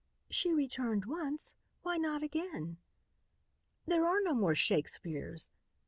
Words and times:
"She 0.31 0.51
returned 0.51 1.05
once, 1.05 1.53
why 1.83 1.97
not 1.97 2.23
again?" 2.23 2.77
"There 3.85 4.07
are 4.07 4.19
no 4.19 4.33
more 4.33 4.55
Shakespeares." 4.55 5.51